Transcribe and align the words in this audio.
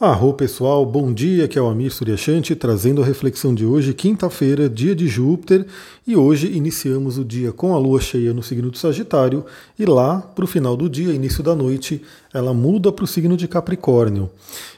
Arro 0.00 0.32
pessoal, 0.32 0.86
bom 0.86 1.12
dia, 1.12 1.48
que 1.48 1.58
é 1.58 1.60
o 1.60 1.66
Amir 1.66 1.90
Suryashanti 1.90 2.54
trazendo 2.54 3.02
a 3.02 3.04
reflexão 3.04 3.52
de 3.52 3.66
hoje, 3.66 3.92
quinta-feira, 3.92 4.68
dia 4.68 4.94
de 4.94 5.08
Júpiter, 5.08 5.66
e 6.06 6.14
hoje 6.14 6.52
iniciamos 6.52 7.18
o 7.18 7.24
dia 7.24 7.50
com 7.50 7.74
a 7.74 7.78
lua 7.80 8.00
cheia 8.00 8.32
no 8.32 8.40
signo 8.40 8.70
do 8.70 8.78
Sagitário, 8.78 9.44
e 9.76 9.84
lá 9.84 10.20
para 10.20 10.44
o 10.44 10.46
final 10.46 10.76
do 10.76 10.88
dia, 10.88 11.12
início 11.12 11.42
da 11.42 11.52
noite, 11.52 12.00
ela 12.32 12.54
muda 12.54 12.92
para 12.92 13.04
o 13.04 13.08
signo 13.08 13.36
de 13.36 13.48
Capricórnio. 13.48 14.30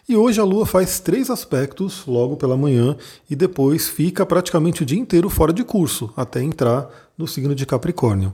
E 0.09 0.17
hoje 0.17 0.41
a 0.41 0.45
lua 0.45 0.64
faz 0.64 1.01
três 1.01 1.29
aspectos 1.29 2.07
logo 2.07 2.39
pela 2.39 2.57
manhã 2.57 2.96
e 3.29 3.37
depois 3.37 3.91
fica 3.91 4.25
praticamente 4.25 4.82
o 4.82 4.87
dia 4.87 4.98
inteiro 4.98 5.29
fora 5.29 5.52
de 5.52 5.62
curso, 5.62 6.11
até 6.16 6.43
entrar 6.43 7.09
no 7.21 7.29
signo 7.29 7.55
de 7.55 7.64
Capricórnio. 7.64 8.32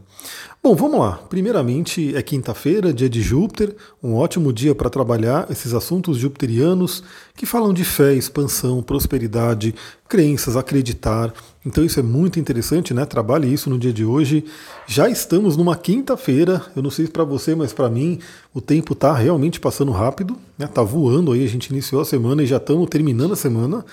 Bom, 0.62 0.74
vamos 0.74 0.98
lá. 0.98 1.20
Primeiramente, 1.28 2.16
é 2.16 2.22
quinta-feira, 2.22 2.92
dia 2.92 3.08
de 3.08 3.20
Júpiter, 3.20 3.76
um 4.02 4.14
ótimo 4.14 4.52
dia 4.52 4.74
para 4.74 4.88
trabalhar 4.88 5.46
esses 5.50 5.74
assuntos 5.74 6.16
jupiterianos 6.16 7.02
que 7.36 7.44
falam 7.44 7.74
de 7.74 7.84
fé, 7.84 8.14
expansão, 8.14 8.82
prosperidade, 8.82 9.74
crenças, 10.08 10.56
acreditar. 10.56 11.32
Então 11.64 11.84
isso 11.84 11.98
é 11.98 12.02
muito 12.02 12.38
interessante, 12.38 12.94
né? 12.94 13.04
Trabalhe 13.04 13.52
isso 13.52 13.68
no 13.68 13.78
dia 13.78 13.92
de 13.92 14.04
hoje. 14.04 14.44
Já 14.86 15.08
estamos 15.08 15.56
numa 15.56 15.76
quinta-feira. 15.76 16.64
Eu 16.74 16.82
não 16.82 16.90
sei 16.90 17.08
para 17.08 17.24
você, 17.24 17.54
mas 17.54 17.72
para 17.72 17.90
mim 17.90 18.20
o 18.54 18.60
tempo 18.60 18.92
está 18.92 19.12
realmente 19.12 19.58
passando 19.58 19.92
rápido, 19.92 20.36
né? 20.56 20.66
Tá 20.66 20.82
voando 20.82 21.32
aí. 21.32 21.44
A 21.44 21.48
gente 21.48 21.66
iniciou 21.66 22.00
a 22.00 22.04
semana 22.04 22.42
e 22.42 22.46
já 22.46 22.56
estamos 22.56 22.88
terminando 22.88 23.32
a 23.32 23.36
semana. 23.36 23.84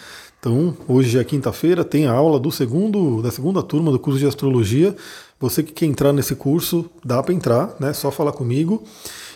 Então, 0.44 0.76
hoje 0.90 1.18
é 1.18 1.24
quinta-feira, 1.24 1.86
tem 1.86 2.06
a 2.06 2.12
aula 2.12 2.38
do 2.38 2.52
segundo, 2.52 3.22
da 3.22 3.32
segunda 3.32 3.64
turma 3.64 3.94
do 3.94 3.98
curso 3.98 4.20
de 4.20 4.28
astrologia. 4.28 4.94
Você 5.40 5.64
que 5.64 5.72
quer 5.72 5.86
entrar 5.86 6.12
nesse 6.12 6.36
curso, 6.36 6.86
dá 7.02 7.24
para 7.24 7.34
entrar, 7.34 7.74
né? 7.80 7.94
Só 7.94 8.12
falar 8.12 8.34
comigo. 8.34 8.84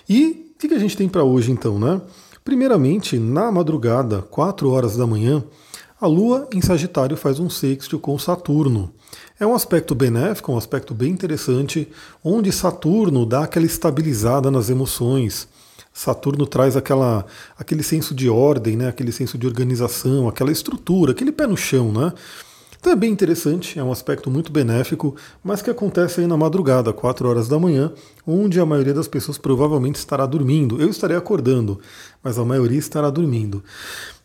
E 0.09 0.51
o 0.53 0.67
que 0.67 0.73
a 0.73 0.77
gente 0.77 0.97
tem 0.97 1.07
para 1.07 1.23
hoje 1.23 1.49
então, 1.49 1.79
né? 1.79 2.01
Primeiramente, 2.43 3.17
na 3.17 3.49
madrugada, 3.49 4.21
4 4.21 4.69
horas 4.69 4.97
da 4.97 5.07
manhã, 5.07 5.41
a 5.97 6.05
Lua 6.07 6.45
em 6.53 6.61
Sagitário 6.61 7.15
faz 7.15 7.39
um 7.39 7.49
sexto 7.49 7.97
com 7.97 8.19
Saturno. 8.19 8.91
É 9.39 9.47
um 9.47 9.55
aspecto 9.55 9.95
benéfico, 9.95 10.51
um 10.51 10.57
aspecto 10.57 10.93
bem 10.93 11.13
interessante, 11.13 11.87
onde 12.21 12.51
Saturno 12.51 13.25
dá 13.25 13.45
aquela 13.45 13.65
estabilizada 13.65 14.51
nas 14.51 14.69
emoções. 14.69 15.47
Saturno 15.97 16.45
traz 16.45 16.77
aquela, 16.77 17.25
aquele 17.57 17.81
senso 17.81 18.13
de 18.13 18.29
ordem, 18.29 18.77
né? 18.77 18.87
aquele 18.87 19.11
senso 19.11 19.35
de 19.35 19.47
organização, 19.47 20.27
aquela 20.27 20.51
estrutura, 20.51 21.11
aquele 21.11 21.31
pé 21.31 21.47
no 21.47 21.57
chão. 21.57 21.91
Né? 21.91 22.13
Então 22.79 22.93
é 22.93 22.95
bem 22.95 23.11
interessante, 23.11 23.79
é 23.79 23.83
um 23.83 23.91
aspecto 23.91 24.29
muito 24.29 24.51
benéfico, 24.51 25.15
mas 25.43 25.59
que 25.63 25.71
acontece 25.71 26.21
aí 26.21 26.27
na 26.27 26.37
madrugada, 26.37 26.93
4 26.93 27.27
horas 27.27 27.47
da 27.47 27.57
manhã, 27.57 27.91
onde 28.27 28.59
a 28.59 28.65
maioria 28.65 28.93
das 28.93 29.07
pessoas 29.07 29.39
provavelmente 29.39 29.95
estará 29.95 30.27
dormindo. 30.27 30.79
Eu 30.79 30.87
estarei 30.87 31.17
acordando, 31.17 31.79
mas 32.21 32.37
a 32.37 32.45
maioria 32.45 32.77
estará 32.77 33.09
dormindo. 33.09 33.63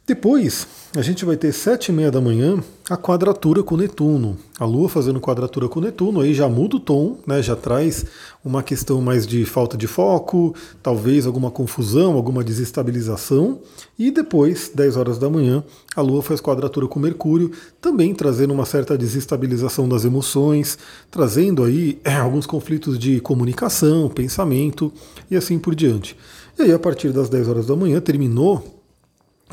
Depois, 0.04 0.66
a 0.96 1.00
gente 1.00 1.24
vai 1.24 1.36
ter 1.36 1.52
sete 1.52 1.90
e 1.90 1.92
meia 1.92 2.10
da 2.10 2.20
manhã 2.20 2.58
a 2.90 2.96
quadratura 2.96 3.62
com 3.62 3.76
Netuno. 3.76 4.36
A 4.58 4.64
Lua 4.64 4.88
fazendo 4.88 5.20
quadratura 5.20 5.68
com 5.68 5.80
Netuno, 5.80 6.20
aí 6.20 6.34
já 6.34 6.48
muda 6.48 6.74
o 6.74 6.80
tom, 6.80 7.18
né? 7.24 7.40
já 7.40 7.54
traz 7.54 8.04
uma 8.44 8.64
questão 8.64 9.00
mais 9.00 9.24
de 9.24 9.44
falta 9.44 9.76
de 9.76 9.86
foco, 9.86 10.56
talvez 10.82 11.24
alguma 11.24 11.52
confusão, 11.52 12.14
alguma 12.14 12.42
desestabilização. 12.42 13.60
E 13.96 14.10
depois, 14.10 14.72
10 14.74 14.96
horas 14.96 15.18
da 15.18 15.30
manhã, 15.30 15.62
a 15.94 16.00
Lua 16.00 16.20
faz 16.20 16.40
quadratura 16.40 16.88
com 16.88 16.98
Mercúrio, 16.98 17.52
também 17.80 18.12
trazendo 18.12 18.52
uma 18.52 18.66
certa 18.66 18.98
desestabilização 18.98 19.88
das 19.88 20.04
emoções, 20.04 20.78
trazendo 21.12 21.62
aí 21.62 22.00
é, 22.02 22.14
alguns 22.18 22.44
conflitos 22.44 22.98
de 22.98 23.20
comunicação, 23.20 24.08
pensamento 24.08 24.92
e 25.30 25.36
assim 25.36 25.60
por 25.60 25.76
diante. 25.76 26.16
E 26.58 26.62
aí, 26.62 26.72
a 26.72 26.78
partir 26.78 27.12
das 27.12 27.28
10 27.28 27.48
horas 27.48 27.66
da 27.66 27.76
manhã, 27.76 28.00
terminou 28.00 28.81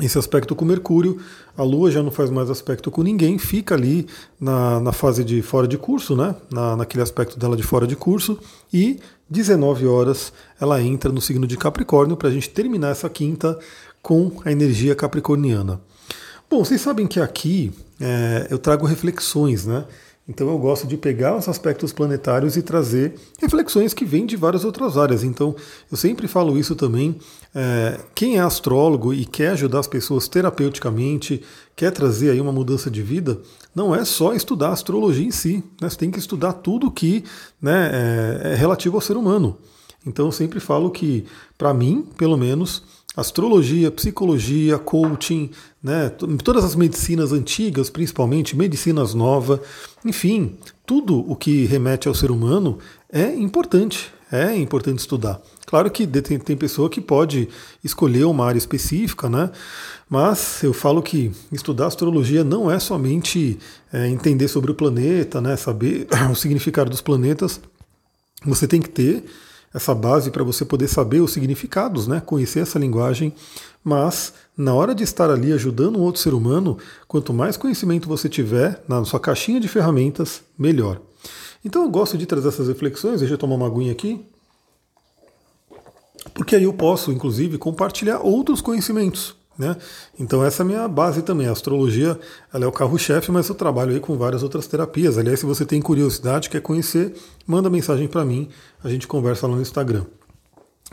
esse 0.00 0.18
aspecto 0.18 0.54
com 0.54 0.64
Mercúrio, 0.64 1.18
a 1.56 1.62
Lua 1.62 1.90
já 1.90 2.02
não 2.02 2.10
faz 2.10 2.30
mais 2.30 2.50
aspecto 2.50 2.90
com 2.90 3.02
ninguém, 3.02 3.38
fica 3.38 3.74
ali 3.74 4.06
na, 4.40 4.80
na 4.80 4.92
fase 4.92 5.24
de 5.24 5.42
fora 5.42 5.68
de 5.68 5.76
curso, 5.78 6.16
né? 6.16 6.34
Na, 6.50 6.76
naquele 6.76 7.02
aspecto 7.02 7.38
dela 7.38 7.56
de 7.56 7.62
fora 7.62 7.86
de 7.86 7.96
curso, 7.96 8.38
e 8.72 8.98
19 9.28 9.86
horas 9.86 10.32
ela 10.60 10.82
entra 10.82 11.12
no 11.12 11.20
signo 11.20 11.46
de 11.46 11.56
Capricórnio 11.56 12.16
para 12.16 12.28
a 12.28 12.32
gente 12.32 12.48
terminar 12.50 12.90
essa 12.90 13.08
quinta 13.08 13.58
com 14.02 14.32
a 14.44 14.50
energia 14.50 14.94
capricorniana. 14.94 15.80
Bom, 16.48 16.64
vocês 16.64 16.80
sabem 16.80 17.06
que 17.06 17.20
aqui 17.20 17.72
é, 18.00 18.48
eu 18.50 18.58
trago 18.58 18.86
reflexões, 18.86 19.66
né? 19.66 19.84
Então 20.30 20.48
eu 20.48 20.56
gosto 20.58 20.86
de 20.86 20.96
pegar 20.96 21.36
os 21.36 21.48
aspectos 21.48 21.92
planetários 21.92 22.56
e 22.56 22.62
trazer 22.62 23.14
reflexões 23.40 23.92
que 23.92 24.04
vêm 24.04 24.24
de 24.24 24.36
várias 24.36 24.64
outras 24.64 24.96
áreas. 24.96 25.24
Então 25.24 25.56
eu 25.90 25.96
sempre 25.96 26.28
falo 26.28 26.56
isso 26.56 26.76
também. 26.76 27.16
É, 27.52 27.98
quem 28.14 28.36
é 28.36 28.40
astrólogo 28.40 29.12
e 29.12 29.24
quer 29.24 29.48
ajudar 29.50 29.80
as 29.80 29.88
pessoas 29.88 30.28
terapeuticamente, 30.28 31.42
quer 31.74 31.90
trazer 31.90 32.30
aí 32.30 32.40
uma 32.40 32.52
mudança 32.52 32.88
de 32.88 33.02
vida, 33.02 33.40
não 33.74 33.92
é 33.92 34.04
só 34.04 34.32
estudar 34.32 34.70
astrologia 34.70 35.26
em 35.26 35.32
si. 35.32 35.64
Né? 35.80 35.90
Você 35.90 35.96
tem 35.96 36.12
que 36.12 36.20
estudar 36.20 36.52
tudo 36.52 36.92
que 36.92 37.24
né, 37.60 37.90
é, 37.92 38.52
é 38.52 38.54
relativo 38.54 38.96
ao 38.96 39.00
ser 39.00 39.16
humano. 39.16 39.58
Então 40.06 40.26
eu 40.26 40.32
sempre 40.32 40.60
falo 40.60 40.92
que, 40.92 41.26
para 41.58 41.74
mim, 41.74 42.06
pelo 42.16 42.36
menos, 42.36 42.84
astrologia, 43.20 43.90
psicologia, 43.90 44.78
coaching, 44.78 45.50
né, 45.82 46.10
todas 46.42 46.64
as 46.64 46.74
medicinas 46.74 47.32
antigas, 47.32 47.90
principalmente 47.90 48.56
medicinas 48.56 49.12
novas, 49.12 49.60
enfim, 50.04 50.56
tudo 50.86 51.18
o 51.30 51.36
que 51.36 51.66
remete 51.66 52.08
ao 52.08 52.14
ser 52.14 52.30
humano 52.30 52.78
é 53.12 53.34
importante, 53.34 54.10
é 54.32 54.56
importante 54.56 55.00
estudar. 55.00 55.40
Claro 55.66 55.90
que 55.90 56.06
tem, 56.06 56.56
pessoa 56.56 56.88
que 56.88 57.00
pode 57.00 57.48
escolher 57.84 58.24
uma 58.24 58.46
área 58.46 58.58
específica, 58.58 59.28
né? 59.28 59.50
Mas 60.08 60.62
eu 60.64 60.72
falo 60.72 61.00
que 61.00 61.30
estudar 61.52 61.86
astrologia 61.86 62.42
não 62.42 62.68
é 62.68 62.80
somente 62.80 63.58
é, 63.92 64.08
entender 64.08 64.48
sobre 64.48 64.72
o 64.72 64.74
planeta, 64.74 65.40
né? 65.40 65.56
Saber 65.56 66.08
o 66.30 66.34
significado 66.34 66.90
dos 66.90 67.00
planetas. 67.00 67.60
Você 68.44 68.66
tem 68.66 68.80
que 68.80 68.88
ter 68.88 69.24
essa 69.72 69.94
base 69.94 70.30
para 70.30 70.42
você 70.42 70.64
poder 70.64 70.88
saber 70.88 71.20
os 71.20 71.32
significados, 71.32 72.06
né? 72.06 72.20
conhecer 72.20 72.60
essa 72.60 72.78
linguagem, 72.78 73.32
mas 73.84 74.34
na 74.56 74.74
hora 74.74 74.94
de 74.94 75.04
estar 75.04 75.30
ali 75.30 75.52
ajudando 75.52 75.96
um 75.96 76.02
outro 76.02 76.20
ser 76.20 76.34
humano, 76.34 76.76
quanto 77.06 77.32
mais 77.32 77.56
conhecimento 77.56 78.08
você 78.08 78.28
tiver 78.28 78.82
na 78.88 79.04
sua 79.04 79.20
caixinha 79.20 79.60
de 79.60 79.68
ferramentas, 79.68 80.42
melhor. 80.58 81.00
Então 81.64 81.82
eu 81.82 81.90
gosto 81.90 82.18
de 82.18 82.26
trazer 82.26 82.48
essas 82.48 82.68
reflexões, 82.68 83.20
deixa 83.20 83.34
eu 83.34 83.38
tomar 83.38 83.54
uma 83.54 83.66
aguinha 83.66 83.92
aqui, 83.92 84.24
porque 86.34 86.56
aí 86.56 86.64
eu 86.64 86.72
posso, 86.72 87.10
inclusive, 87.12 87.58
compartilhar 87.58 88.20
outros 88.20 88.60
conhecimentos. 88.60 89.39
Né? 89.60 89.76
Então 90.18 90.42
essa 90.42 90.62
é 90.62 90.64
a 90.64 90.66
minha 90.66 90.88
base 90.88 91.20
também. 91.20 91.46
A 91.46 91.52
astrologia 91.52 92.18
ela 92.50 92.64
é 92.64 92.66
o 92.66 92.72
carro-chefe, 92.72 93.30
mas 93.30 93.46
eu 93.46 93.54
trabalho 93.54 93.92
aí 93.92 94.00
com 94.00 94.16
várias 94.16 94.42
outras 94.42 94.66
terapias. 94.66 95.18
Aliás, 95.18 95.40
se 95.40 95.44
você 95.44 95.66
tem 95.66 95.82
curiosidade, 95.82 96.48
quer 96.48 96.62
conhecer, 96.62 97.12
manda 97.46 97.68
mensagem 97.68 98.08
para 98.08 98.24
mim, 98.24 98.48
a 98.82 98.88
gente 98.88 99.06
conversa 99.06 99.46
lá 99.46 99.54
no 99.54 99.60
Instagram. 99.60 100.06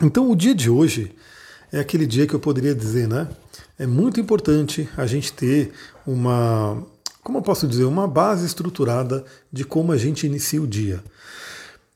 Então 0.02 0.30
o 0.30 0.36
dia 0.36 0.54
de 0.54 0.68
hoje 0.68 1.16
é 1.72 1.80
aquele 1.80 2.06
dia 2.06 2.26
que 2.26 2.34
eu 2.34 2.38
poderia 2.38 2.74
dizer, 2.74 3.08
né? 3.08 3.26
É 3.78 3.86
muito 3.86 4.20
importante 4.20 4.86
a 4.98 5.06
gente 5.06 5.32
ter 5.32 5.72
uma, 6.06 6.76
como 7.22 7.38
eu 7.38 7.42
posso 7.42 7.66
dizer, 7.66 7.84
uma 7.84 8.06
base 8.06 8.44
estruturada 8.44 9.24
de 9.50 9.64
como 9.64 9.92
a 9.92 9.96
gente 9.96 10.26
inicia 10.26 10.60
o 10.60 10.66
dia. 10.66 11.02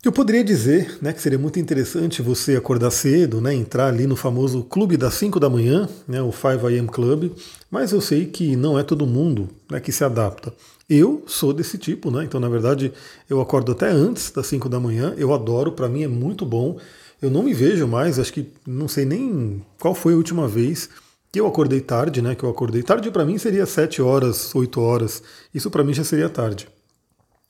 Eu 0.04 0.10
poderia 0.10 0.42
dizer 0.42 0.98
né, 1.00 1.12
que 1.12 1.22
seria 1.22 1.38
muito 1.38 1.60
interessante 1.60 2.22
você 2.22 2.56
acordar 2.56 2.90
cedo, 2.90 3.40
né, 3.40 3.54
entrar 3.54 3.86
ali 3.86 4.04
no 4.04 4.16
famoso 4.16 4.64
clube 4.64 4.96
das 4.96 5.14
5 5.14 5.38
da 5.38 5.48
manhã, 5.48 5.88
né, 6.08 6.20
o 6.20 6.32
5 6.32 6.66
AM 6.66 6.88
Club, 6.88 7.30
mas 7.70 7.92
eu 7.92 8.00
sei 8.00 8.26
que 8.26 8.56
não 8.56 8.76
é 8.76 8.82
todo 8.82 9.06
mundo 9.06 9.48
né, 9.70 9.78
que 9.78 9.92
se 9.92 10.02
adapta. 10.02 10.52
Eu 10.90 11.22
sou 11.28 11.52
desse 11.52 11.78
tipo, 11.78 12.10
né, 12.10 12.24
então 12.24 12.40
na 12.40 12.48
verdade 12.48 12.92
eu 13.30 13.40
acordo 13.40 13.70
até 13.70 13.90
antes 13.90 14.32
das 14.32 14.44
5 14.48 14.68
da 14.68 14.80
manhã, 14.80 15.14
eu 15.16 15.32
adoro, 15.32 15.70
para 15.70 15.88
mim 15.88 16.02
é 16.02 16.08
muito 16.08 16.44
bom. 16.44 16.80
Eu 17.20 17.30
não 17.30 17.44
me 17.44 17.54
vejo 17.54 17.86
mais, 17.86 18.18
acho 18.18 18.32
que 18.32 18.52
não 18.66 18.88
sei 18.88 19.04
nem 19.04 19.64
qual 19.78 19.94
foi 19.94 20.14
a 20.14 20.16
última 20.16 20.48
vez 20.48 20.88
que 21.30 21.38
eu 21.38 21.46
acordei 21.46 21.80
tarde, 21.80 22.20
né, 22.20 22.34
que 22.34 22.42
eu 22.42 22.50
acordei 22.50 22.82
tarde 22.82 23.08
para 23.12 23.24
mim 23.24 23.38
seria 23.38 23.66
7 23.66 24.02
horas, 24.02 24.52
8 24.52 24.80
horas, 24.80 25.22
isso 25.54 25.70
para 25.70 25.84
mim 25.84 25.94
já 25.94 26.02
seria 26.02 26.28
tarde. 26.28 26.66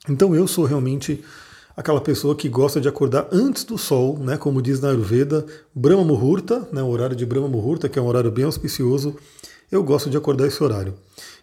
Então 0.06 0.34
eu 0.34 0.46
sou 0.46 0.66
realmente 0.66 1.24
aquela 1.76 2.00
pessoa 2.00 2.34
que 2.34 2.48
gosta 2.48 2.80
de 2.80 2.88
acordar 2.88 3.28
antes 3.32 3.64
do 3.64 3.78
sol, 3.78 4.18
né, 4.18 4.36
como 4.36 4.62
diz 4.62 4.80
na 4.80 4.88
Ayurveda, 4.88 5.44
Brahma 5.74 6.04
Muhurta, 6.04 6.68
né, 6.72 6.82
o 6.82 6.88
horário 6.88 7.16
de 7.16 7.26
Brahma 7.26 7.48
Muhurta, 7.48 7.88
que 7.88 7.98
é 7.98 8.02
um 8.02 8.06
horário 8.06 8.30
bem 8.30 8.44
auspicioso, 8.44 9.16
eu 9.70 9.82
gosto 9.82 10.10
de 10.10 10.16
acordar 10.16 10.46
esse 10.46 10.62
horário. 10.62 10.94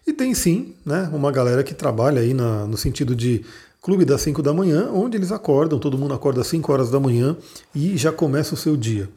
E 0.06 0.12
tem 0.12 0.34
sim 0.34 0.74
né, 0.84 1.10
uma 1.12 1.32
galera 1.32 1.62
que 1.62 1.74
trabalha 1.74 2.20
aí 2.20 2.32
na, 2.32 2.66
no 2.66 2.76
sentido 2.76 3.14
de 3.14 3.44
clube 3.82 4.04
das 4.04 4.20
5 4.22 4.42
da 4.42 4.52
manhã, 4.52 4.90
onde 4.92 5.16
eles 5.16 5.32
acordam, 5.32 5.78
todo 5.78 5.98
mundo 5.98 6.14
acorda 6.14 6.42
às 6.42 6.46
5 6.46 6.72
horas 6.72 6.90
da 6.90 7.00
manhã 7.00 7.36
e 7.74 7.96
já 7.96 8.12
começa 8.12 8.54
o 8.54 8.56
seu 8.56 8.76
dia. 8.76 9.08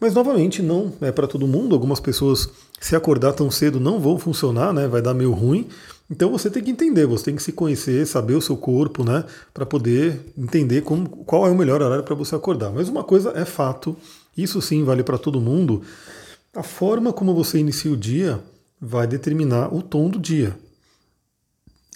Mas 0.00 0.14
novamente 0.14 0.62
não 0.62 0.92
é 1.02 1.12
para 1.12 1.26
todo 1.26 1.46
mundo, 1.46 1.74
algumas 1.74 2.00
pessoas 2.00 2.48
se 2.80 2.96
acordar 2.96 3.34
tão 3.34 3.50
cedo 3.50 3.78
não 3.78 4.00
vão 4.00 4.18
funcionar, 4.18 4.72
né, 4.72 4.88
vai 4.88 5.02
dar 5.02 5.12
meio 5.12 5.32
ruim, 5.32 5.68
então 6.10 6.30
você 6.30 6.48
tem 6.50 6.62
que 6.62 6.70
entender, 6.70 7.06
você 7.06 7.26
tem 7.26 7.36
que 7.36 7.42
se 7.42 7.52
conhecer, 7.52 8.06
saber 8.06 8.34
o 8.34 8.40
seu 8.40 8.56
corpo, 8.56 9.04
né, 9.04 9.24
para 9.52 9.66
poder 9.66 10.18
entender 10.36 10.80
como, 10.80 11.06
qual 11.08 11.46
é 11.46 11.50
o 11.50 11.54
melhor 11.54 11.82
horário 11.82 12.02
para 12.02 12.14
você 12.14 12.34
acordar. 12.34 12.72
Mas 12.72 12.88
uma 12.88 13.04
coisa 13.04 13.32
é 13.36 13.44
fato, 13.44 13.94
isso 14.36 14.60
sim 14.62 14.82
vale 14.82 15.02
para 15.04 15.18
todo 15.18 15.40
mundo. 15.40 15.82
a 16.54 16.62
forma 16.62 17.12
como 17.12 17.34
você 17.34 17.58
inicia 17.58 17.92
o 17.92 17.96
dia 17.96 18.40
vai 18.80 19.06
determinar 19.06 19.72
o 19.72 19.82
tom 19.82 20.08
do 20.08 20.18
dia. 20.18 20.56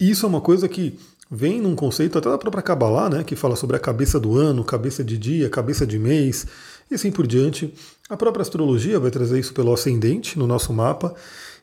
Isso 0.00 0.26
é 0.26 0.28
uma 0.28 0.40
coisa 0.40 0.68
que 0.68 0.98
vem 1.30 1.60
num 1.60 1.74
conceito 1.74 2.18
até 2.18 2.28
da 2.28 2.38
própria 2.38 2.62
Kabbalah, 2.62 3.08
né, 3.10 3.24
que 3.24 3.34
fala 3.34 3.56
sobre 3.56 3.76
a 3.76 3.80
cabeça 3.80 4.20
do 4.20 4.36
ano, 4.36 4.62
cabeça 4.62 5.02
de 5.02 5.18
dia, 5.18 5.50
cabeça 5.50 5.86
de 5.86 5.98
mês 5.98 6.46
e 6.90 6.94
assim 6.94 7.10
por 7.10 7.26
diante. 7.26 7.74
A 8.08 8.16
própria 8.16 8.42
astrologia 8.42 9.00
vai 9.00 9.10
trazer 9.10 9.40
isso 9.40 9.54
pelo 9.54 9.72
ascendente 9.72 10.38
no 10.38 10.46
nosso 10.46 10.72
mapa. 10.72 11.14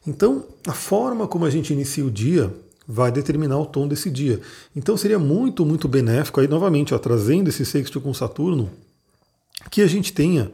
Então, 0.08 0.44
a 0.66 0.74
forma 0.74 1.28
como 1.28 1.46
a 1.46 1.50
gente 1.50 1.72
inicia 1.72 2.04
o 2.04 2.10
dia 2.10 2.52
vai 2.88 3.12
determinar 3.12 3.60
o 3.60 3.66
tom 3.66 3.88
desse 3.88 4.10
dia. 4.10 4.42
Então, 4.76 4.98
seria 4.98 5.20
muito, 5.20 5.64
muito 5.66 5.88
benéfico, 5.88 6.42
aí 6.42 6.48
novamente, 6.48 6.94
ó, 6.96 6.98
trazendo 6.98 7.50
esse 7.50 7.64
sexto 7.64 8.02
com 8.02 8.12
Saturno, 8.12 8.72
que 9.70 9.82
a 9.82 9.88
gente 9.88 10.12
tenha 10.12 10.52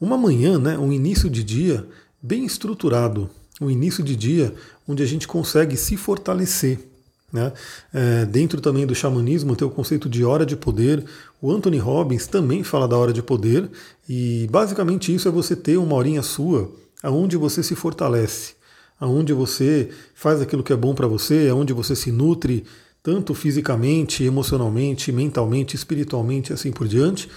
uma 0.00 0.18
manhã, 0.18 0.58
né, 0.58 0.76
um 0.76 0.92
início 0.92 1.30
de 1.30 1.44
dia 1.44 1.86
bem 2.20 2.44
estruturado, 2.44 3.30
um 3.60 3.70
início 3.70 4.02
de 4.02 4.16
dia 4.16 4.52
onde 4.88 5.02
a 5.02 5.06
gente 5.06 5.28
consegue 5.28 5.76
se 5.76 5.96
fortalecer. 5.96 6.89
Né? 7.32 7.52
É, 7.92 8.24
dentro 8.26 8.60
também 8.60 8.86
do 8.86 8.94
xamanismo 8.94 9.54
tem 9.54 9.66
o 9.66 9.70
conceito 9.70 10.08
de 10.08 10.24
hora 10.24 10.44
de 10.44 10.56
poder. 10.56 11.04
O 11.40 11.50
Anthony 11.50 11.78
Robbins 11.78 12.26
também 12.26 12.62
fala 12.62 12.88
da 12.88 12.96
hora 12.96 13.12
de 13.12 13.22
poder, 13.22 13.70
e 14.08 14.48
basicamente 14.50 15.14
isso 15.14 15.28
é 15.28 15.30
você 15.30 15.54
ter 15.54 15.76
uma 15.76 15.94
horinha 15.94 16.22
sua 16.22 16.70
aonde 17.02 17.36
você 17.36 17.62
se 17.62 17.74
fortalece, 17.74 18.54
aonde 18.98 19.32
você 19.32 19.88
faz 20.14 20.40
aquilo 20.40 20.62
que 20.62 20.72
é 20.72 20.76
bom 20.76 20.94
para 20.94 21.06
você, 21.06 21.48
aonde 21.50 21.72
você 21.72 21.96
se 21.96 22.12
nutre 22.12 22.64
tanto 23.02 23.32
fisicamente, 23.34 24.24
emocionalmente, 24.24 25.10
mentalmente, 25.10 25.74
espiritualmente, 25.74 26.52
assim 26.52 26.70
por 26.70 26.86
diante. 26.86 27.28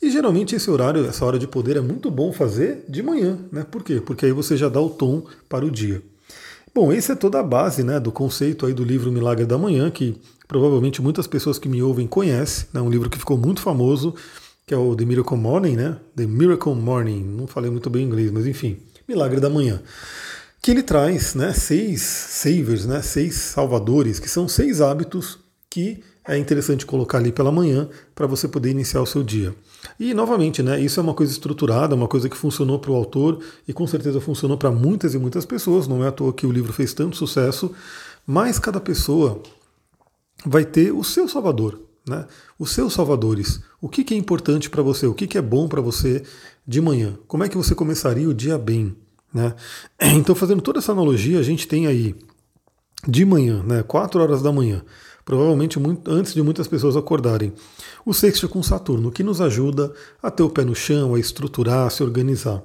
E 0.00 0.10
geralmente 0.10 0.54
esse 0.54 0.70
horário, 0.70 1.04
essa 1.04 1.24
hora 1.24 1.38
de 1.38 1.46
poder 1.46 1.76
é 1.76 1.80
muito 1.80 2.10
bom 2.10 2.32
fazer 2.32 2.84
de 2.88 3.02
manhã, 3.02 3.38
né? 3.50 3.66
Por 3.68 3.82
quê? 3.82 4.00
Porque 4.00 4.26
aí 4.26 4.32
você 4.32 4.56
já 4.56 4.68
dá 4.68 4.80
o 4.80 4.88
tom 4.88 5.24
para 5.48 5.64
o 5.64 5.70
dia. 5.70 6.02
Bom, 6.80 6.90
essa 6.90 7.12
é 7.12 7.14
toda 7.14 7.38
a 7.38 7.42
base 7.42 7.84
né, 7.84 8.00
do 8.00 8.10
conceito 8.10 8.64
aí 8.64 8.72
do 8.72 8.82
livro 8.82 9.12
Milagre 9.12 9.44
da 9.44 9.58
Manhã, 9.58 9.90
que 9.90 10.18
provavelmente 10.48 11.02
muitas 11.02 11.26
pessoas 11.26 11.58
que 11.58 11.68
me 11.68 11.82
ouvem 11.82 12.06
conhecem, 12.06 12.68
né, 12.72 12.80
um 12.80 12.88
livro 12.88 13.10
que 13.10 13.18
ficou 13.18 13.36
muito 13.36 13.60
famoso, 13.60 14.14
que 14.66 14.72
é 14.72 14.78
o 14.78 14.96
The 14.96 15.04
Miracle 15.04 15.36
Morning, 15.36 15.76
né? 15.76 15.98
The 16.16 16.26
Miracle 16.26 16.74
Morning, 16.74 17.22
não 17.22 17.46
falei 17.46 17.70
muito 17.70 17.90
bem 17.90 18.06
inglês, 18.06 18.30
mas 18.30 18.46
enfim, 18.46 18.78
Milagre 19.06 19.40
da 19.40 19.50
Manhã. 19.50 19.82
Que 20.62 20.70
ele 20.70 20.82
traz 20.82 21.34
né, 21.34 21.52
seis 21.52 22.00
savers, 22.00 22.86
né, 22.86 23.02
seis 23.02 23.34
salvadores, 23.34 24.18
que 24.18 24.30
são 24.30 24.48
seis 24.48 24.80
hábitos 24.80 25.38
que 25.68 26.02
é 26.26 26.36
interessante 26.36 26.84
colocar 26.84 27.18
ali 27.18 27.32
pela 27.32 27.50
manhã 27.50 27.88
para 28.14 28.26
você 28.26 28.46
poder 28.46 28.70
iniciar 28.70 29.00
o 29.00 29.06
seu 29.06 29.22
dia. 29.22 29.54
E 29.98 30.12
novamente, 30.12 30.62
né, 30.62 30.80
isso 30.80 31.00
é 31.00 31.02
uma 31.02 31.14
coisa 31.14 31.32
estruturada, 31.32 31.94
uma 31.94 32.08
coisa 32.08 32.28
que 32.28 32.36
funcionou 32.36 32.78
para 32.78 32.90
o 32.90 32.94
autor 32.94 33.40
e 33.66 33.72
com 33.72 33.86
certeza 33.86 34.20
funcionou 34.20 34.56
para 34.56 34.70
muitas 34.70 35.14
e 35.14 35.18
muitas 35.18 35.44
pessoas. 35.44 35.88
Não 35.88 36.04
é 36.04 36.08
à 36.08 36.12
toa 36.12 36.32
que 36.32 36.46
o 36.46 36.52
livro 36.52 36.72
fez 36.72 36.92
tanto 36.92 37.16
sucesso, 37.16 37.72
mas 38.26 38.58
cada 38.58 38.80
pessoa 38.80 39.42
vai 40.44 40.64
ter 40.64 40.92
o 40.92 41.02
seu 41.02 41.28
salvador, 41.28 41.80
né? 42.06 42.26
Os 42.58 42.70
seus 42.70 42.92
salvadores. 42.92 43.60
O 43.80 43.88
que, 43.88 44.04
que 44.04 44.14
é 44.14 44.16
importante 44.16 44.70
para 44.70 44.82
você? 44.82 45.06
O 45.06 45.14
que, 45.14 45.26
que 45.26 45.38
é 45.38 45.42
bom 45.42 45.68
para 45.68 45.80
você 45.80 46.22
de 46.66 46.80
manhã? 46.80 47.18
Como 47.26 47.44
é 47.44 47.48
que 47.48 47.56
você 47.56 47.74
começaria 47.74 48.28
o 48.28 48.34
dia 48.34 48.58
bem? 48.58 48.94
Né? 49.32 49.54
Então, 50.00 50.34
fazendo 50.34 50.60
toda 50.60 50.78
essa 50.78 50.92
analogia, 50.92 51.38
a 51.38 51.42
gente 51.42 51.66
tem 51.66 51.86
aí 51.86 52.14
de 53.06 53.24
manhã, 53.24 53.62
né, 53.62 53.82
4 53.82 54.20
horas 54.20 54.42
da 54.42 54.52
manhã, 54.52 54.82
provavelmente 55.30 55.78
muito, 55.78 56.10
antes 56.10 56.34
de 56.34 56.42
muitas 56.42 56.66
pessoas 56.66 56.96
acordarem. 56.96 57.52
O 58.04 58.12
sexto 58.12 58.48
com 58.48 58.60
Saturno, 58.64 59.12
que 59.12 59.22
nos 59.22 59.40
ajuda 59.40 59.92
a 60.20 60.28
ter 60.28 60.42
o 60.42 60.50
pé 60.50 60.64
no 60.64 60.74
chão, 60.74 61.14
a 61.14 61.20
estruturar, 61.20 61.86
a 61.86 61.90
se 61.90 62.02
organizar. 62.02 62.60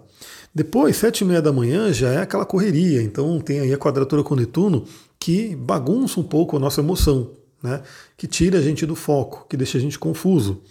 Depois, 0.54 0.98
sete 0.98 1.22
e 1.22 1.26
meia 1.26 1.44
da 1.44 1.54
manhã, 1.54 1.94
já 1.94 2.10
é 2.10 2.22
aquela 2.22 2.44
correria, 2.44 3.04
então 3.04 3.40
tem 3.40 3.60
aí 3.60 3.72
a 3.72 3.78
quadratura 3.78 4.24
com 4.24 4.34
Netuno 4.34 4.84
que 5.20 5.56
bagunça 5.56 6.20
um 6.20 6.24
pouco 6.24 6.58
a 6.58 6.60
nossa 6.60 6.82
emoção, 6.82 7.34
né? 7.62 7.84
que 8.18 8.26
tira 8.26 8.58
a 8.58 8.62
gente 8.64 8.84
do 8.84 8.96
foco, 8.96 9.46
que 9.48 9.56
deixa 9.56 9.78
a 9.78 9.82
gente 9.82 10.00
confuso. 10.00 10.64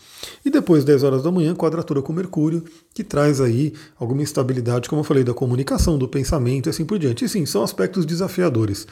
E 0.44 0.50
depois, 0.50 0.82
10 0.82 1.04
horas 1.04 1.22
da 1.22 1.30
manhã, 1.30 1.54
quadratura 1.54 2.02
com 2.02 2.12
Mercúrio, 2.12 2.64
que 2.92 3.04
traz 3.04 3.40
aí 3.40 3.72
alguma 3.96 4.22
instabilidade, 4.22 4.88
como 4.88 4.98
eu 4.98 5.04
falei, 5.04 5.22
da 5.22 5.32
comunicação, 5.32 5.96
do 5.96 6.08
pensamento 6.08 6.68
e 6.68 6.70
assim 6.70 6.84
por 6.84 6.98
diante. 6.98 7.24
E 7.24 7.28
sim, 7.28 7.46
são 7.46 7.62
aspectos 7.62 8.04
desafiadores. 8.04 8.84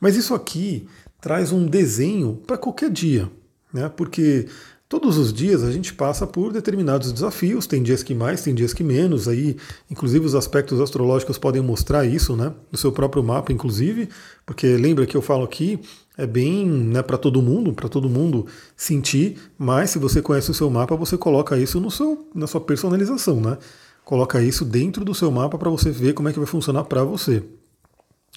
Mas 0.00 0.16
isso 0.16 0.34
aqui 0.34 0.88
traz 1.20 1.52
um 1.52 1.66
desenho 1.66 2.40
para 2.46 2.56
qualquer 2.56 2.90
dia, 2.90 3.30
né? 3.72 3.90
Porque 3.94 4.46
todos 4.88 5.16
os 5.16 5.32
dias 5.32 5.62
a 5.62 5.70
gente 5.70 5.94
passa 5.94 6.26
por 6.26 6.52
determinados 6.52 7.12
desafios, 7.12 7.66
tem 7.66 7.82
dias 7.82 8.02
que 8.02 8.14
mais, 8.14 8.42
tem 8.42 8.54
dias 8.54 8.74
que 8.74 8.82
menos, 8.82 9.28
aí 9.28 9.56
inclusive 9.88 10.26
os 10.26 10.34
aspectos 10.34 10.80
astrológicos 10.80 11.38
podem 11.38 11.62
mostrar 11.62 12.04
isso, 12.04 12.34
né? 12.34 12.52
No 12.72 12.76
seu 12.76 12.90
próprio 12.90 13.22
mapa, 13.22 13.52
inclusive, 13.52 14.08
porque 14.44 14.66
lembra 14.76 15.06
que 15.06 15.16
eu 15.16 15.22
falo 15.22 15.44
aqui, 15.44 15.78
é 16.18 16.26
bem 16.26 16.66
né, 16.66 17.02
para 17.02 17.16
todo 17.16 17.40
mundo, 17.40 17.72
para 17.72 17.88
todo 17.88 18.08
mundo 18.08 18.46
sentir, 18.76 19.38
mas 19.56 19.90
se 19.90 19.98
você 19.98 20.20
conhece 20.20 20.50
o 20.50 20.54
seu 20.54 20.68
mapa, 20.68 20.96
você 20.96 21.16
coloca 21.16 21.56
isso 21.56 21.80
no 21.80 21.90
seu, 21.90 22.28
na 22.34 22.46
sua 22.46 22.60
personalização, 22.60 23.40
né? 23.40 23.56
Coloca 24.04 24.42
isso 24.42 24.64
dentro 24.64 25.04
do 25.04 25.14
seu 25.14 25.30
mapa 25.30 25.56
para 25.56 25.70
você 25.70 25.90
ver 25.90 26.14
como 26.14 26.28
é 26.28 26.32
que 26.32 26.38
vai 26.38 26.46
funcionar 26.46 26.84
para 26.84 27.04
você. 27.04 27.44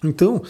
Então, 0.03 0.41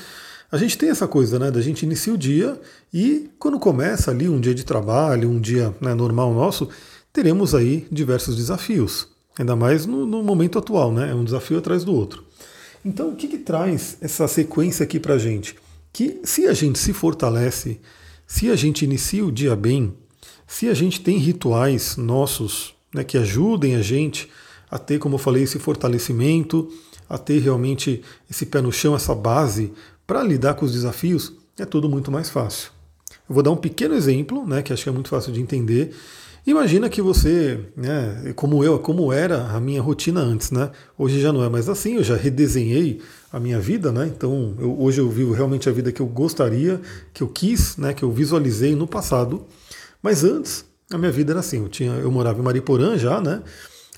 a 0.53 0.57
gente 0.57 0.77
tem 0.77 0.89
essa 0.89 1.07
coisa, 1.07 1.39
né? 1.39 1.49
Da 1.49 1.61
gente 1.61 1.81
inicia 1.81 2.13
o 2.13 2.17
dia 2.17 2.61
e 2.93 3.27
quando 3.39 3.59
começa 3.59 4.11
ali 4.11 4.29
um 4.29 4.39
dia 4.39 4.53
de 4.53 4.63
trabalho, 4.63 5.27
um 5.27 5.41
dia 5.41 5.73
né, 5.81 5.95
normal 5.95 6.31
nosso, 6.31 6.69
teremos 7.11 7.55
aí 7.55 7.87
diversos 7.91 8.35
desafios. 8.35 9.07
Ainda 9.35 9.55
mais 9.55 9.87
no, 9.87 10.05
no, 10.05 10.21
momento 10.21 10.59
atual, 10.59 10.93
né? 10.93 11.09
É 11.09 11.15
um 11.15 11.23
desafio 11.23 11.57
atrás 11.57 11.83
do 11.83 11.91
outro. 11.91 12.23
Então, 12.85 13.09
o 13.09 13.15
que, 13.15 13.27
que 13.27 13.39
traz 13.39 13.97
essa 13.99 14.27
sequência 14.27 14.83
aqui 14.83 14.99
para 14.99 15.17
gente? 15.17 15.55
Que 15.91 16.21
se 16.23 16.45
a 16.45 16.53
gente 16.53 16.77
se 16.77 16.93
fortalece, 16.93 17.79
se 18.27 18.51
a 18.51 18.55
gente 18.55 18.85
inicia 18.85 19.25
o 19.25 19.31
dia 19.31 19.55
bem, 19.55 19.95
se 20.45 20.69
a 20.69 20.75
gente 20.75 21.01
tem 21.01 21.17
rituais 21.17 21.97
nossos 21.97 22.75
né, 22.93 23.03
que 23.03 23.17
ajudem 23.17 23.75
a 23.75 23.81
gente 23.81 24.29
a 24.69 24.77
ter, 24.77 24.99
como 24.99 25.15
eu 25.15 25.19
falei, 25.19 25.41
esse 25.41 25.57
fortalecimento, 25.57 26.71
a 27.09 27.17
ter 27.17 27.39
realmente 27.39 28.03
esse 28.29 28.45
pé 28.45 28.61
no 28.61 28.71
chão, 28.71 28.95
essa 28.95 29.13
base 29.13 29.73
para 30.13 30.21
lidar 30.21 30.53
com 30.53 30.63
os 30.63 30.71
desafios 30.71 31.33
é 31.57 31.65
tudo 31.65 31.89
muito 31.89 32.11
mais 32.11 32.29
fácil. 32.29 32.69
Eu 33.27 33.33
vou 33.33 33.41
dar 33.41 33.49
um 33.49 33.57
pequeno 33.57 33.95
exemplo, 33.95 34.45
né, 34.45 34.61
que 34.61 34.71
acho 34.71 34.83
que 34.83 34.89
é 34.89 34.91
muito 34.91 35.09
fácil 35.09 35.33
de 35.33 35.41
entender. 35.41 35.91
Imagina 36.45 36.87
que 36.87 37.01
você, 37.01 37.59
né, 37.75 38.31
como 38.35 38.63
eu, 38.63 38.77
como 38.77 39.11
era 39.11 39.47
a 39.47 39.59
minha 39.59 39.81
rotina 39.81 40.19
antes, 40.19 40.51
né? 40.51 40.69
Hoje 40.95 41.19
já 41.19 41.33
não 41.33 41.43
é 41.43 41.49
mais 41.49 41.67
assim, 41.67 41.95
eu 41.95 42.03
já 42.03 42.15
redesenhei 42.15 43.01
a 43.31 43.39
minha 43.39 43.59
vida, 43.59 43.91
né? 43.91 44.05
Então 44.15 44.53
eu, 44.59 44.79
hoje 44.79 45.01
eu 45.01 45.09
vivo 45.09 45.33
realmente 45.33 45.67
a 45.67 45.71
vida 45.71 45.91
que 45.91 46.01
eu 46.01 46.05
gostaria, 46.05 46.79
que 47.11 47.23
eu 47.23 47.27
quis, 47.27 47.75
né, 47.77 47.91
que 47.91 48.03
eu 48.03 48.11
visualizei 48.11 48.75
no 48.75 48.85
passado. 48.85 49.47
Mas 49.99 50.23
antes 50.23 50.63
a 50.91 50.97
minha 50.99 51.11
vida 51.11 51.31
era 51.31 51.39
assim, 51.39 51.57
eu 51.57 51.69
tinha, 51.69 51.93
eu 51.93 52.11
morava 52.11 52.39
em 52.39 52.43
Mariporã 52.43 52.95
já, 52.99 53.19
né? 53.19 53.41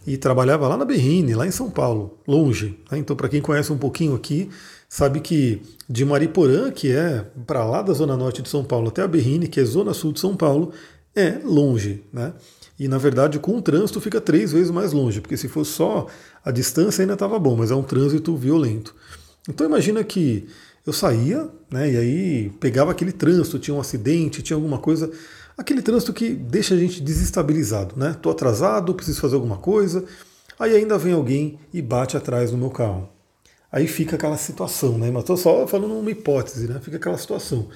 E 0.07 0.15
trabalhava 0.15 0.65
lá 0.65 0.77
na 0.77 0.85
Berrine, 0.85 1.35
lá 1.35 1.45
em 1.45 1.51
São 1.51 1.69
Paulo, 1.69 2.19
longe. 2.25 2.79
Né? 2.89 2.99
Então 2.99 3.17
para 3.17 3.27
quem 3.27 3.41
conhece 3.41 3.73
um 3.73 3.77
pouquinho 3.77 4.15
aqui, 4.15 4.49
sabe 4.95 5.19
que 5.19 5.61
de 5.89 6.05
Mariporã, 6.05 6.71
que 6.71 6.89
é 6.89 7.25
para 7.45 7.65
lá 7.65 7.81
da 7.81 7.91
zona 7.91 8.15
norte 8.15 8.41
de 8.41 8.47
São 8.47 8.63
Paulo, 8.63 8.87
até 8.87 9.01
a 9.01 9.07
Berrine, 9.07 9.45
que 9.45 9.59
é 9.59 9.65
zona 9.65 9.93
sul 9.93 10.13
de 10.13 10.21
São 10.21 10.37
Paulo, 10.37 10.71
é 11.13 11.37
longe, 11.43 12.05
né? 12.13 12.31
E 12.79 12.87
na 12.87 12.97
verdade, 12.97 13.37
com 13.37 13.57
o 13.57 13.61
trânsito 13.61 13.99
fica 13.99 14.21
três 14.21 14.53
vezes 14.53 14.71
mais 14.71 14.93
longe, 14.93 15.19
porque 15.19 15.35
se 15.35 15.49
fosse 15.49 15.71
só 15.71 16.07
a 16.45 16.49
distância 16.49 17.01
ainda 17.01 17.11
estava 17.11 17.37
bom, 17.37 17.57
mas 17.57 17.71
é 17.71 17.75
um 17.75 17.83
trânsito 17.83 18.37
violento. 18.37 18.95
Então 19.49 19.67
imagina 19.67 20.01
que 20.01 20.47
eu 20.85 20.93
saía, 20.93 21.49
né, 21.69 21.91
e 21.91 21.97
aí 21.97 22.49
pegava 22.61 22.91
aquele 22.91 23.11
trânsito, 23.11 23.59
tinha 23.59 23.75
um 23.75 23.81
acidente, 23.81 24.41
tinha 24.41 24.55
alguma 24.55 24.77
coisa, 24.77 25.11
aquele 25.57 25.81
trânsito 25.81 26.13
que 26.13 26.29
deixa 26.29 26.73
a 26.73 26.77
gente 26.77 27.01
desestabilizado, 27.01 27.95
né? 27.97 28.15
Tô 28.21 28.29
atrasado, 28.29 28.93
preciso 28.93 29.19
fazer 29.19 29.35
alguma 29.35 29.57
coisa, 29.57 30.05
aí 30.57 30.73
ainda 30.73 30.97
vem 30.97 31.11
alguém 31.11 31.59
e 31.73 31.81
bate 31.81 32.15
atrás 32.15 32.49
no 32.49 32.57
meu 32.57 32.69
carro. 32.69 33.13
Aí 33.75 33.87
fica 33.87 34.15
aquela 34.15 34.37
situação, 34.37 34.97
né? 34.97 35.11
Mas 35.11 35.23
estou 35.23 35.35
só 35.35 35.67
falando 35.67 35.99
uma 35.99 36.09
hipótese, 36.09 36.65
né? 36.65 36.79
Fica 36.81 36.95
aquela 36.95 37.17
situação. 37.17 37.67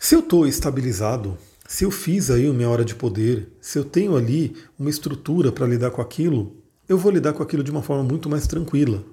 Se 0.00 0.14
eu 0.14 0.20
estou 0.20 0.46
estabilizado, 0.46 1.36
se 1.68 1.84
eu 1.84 1.90
fiz 1.90 2.30
aí 2.30 2.48
a 2.48 2.52
minha 2.54 2.70
hora 2.70 2.86
de 2.86 2.94
poder, 2.94 3.52
se 3.60 3.78
eu 3.78 3.84
tenho 3.84 4.16
ali 4.16 4.56
uma 4.78 4.88
estrutura 4.88 5.52
para 5.52 5.66
lidar 5.66 5.90
com 5.90 6.00
aquilo, 6.00 6.56
eu 6.88 6.96
vou 6.96 7.12
lidar 7.12 7.34
com 7.34 7.42
aquilo 7.42 7.62
de 7.62 7.70
uma 7.70 7.82
forma 7.82 8.02
muito 8.02 8.30
mais 8.30 8.46
tranquila. 8.46 9.04